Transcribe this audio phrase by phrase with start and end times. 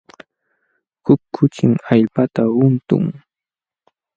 [1.05, 3.05] Huk kuchim allpata untun.